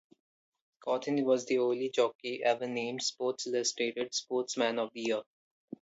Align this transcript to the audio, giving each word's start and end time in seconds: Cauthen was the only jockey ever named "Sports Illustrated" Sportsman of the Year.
Cauthen 0.83 1.23
was 1.25 1.45
the 1.45 1.59
only 1.59 1.91
jockey 1.91 2.41
ever 2.43 2.65
named 2.65 3.03
"Sports 3.03 3.45
Illustrated" 3.45 4.15
Sportsman 4.15 4.79
of 4.79 4.89
the 4.93 5.01
Year. 5.01 5.21